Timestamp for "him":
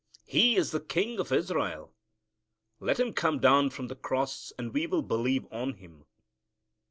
2.99-3.13, 5.75-6.05